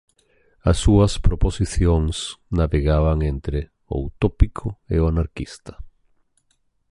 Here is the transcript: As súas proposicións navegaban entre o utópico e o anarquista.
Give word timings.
As 0.71 0.77
súas 0.83 1.13
proposicións 1.27 2.15
navegaban 2.59 3.17
entre 3.33 3.59
o 3.93 3.95
utópico 4.09 4.67
e 4.93 4.95
o 5.03 5.07
anarquista. 5.11 5.73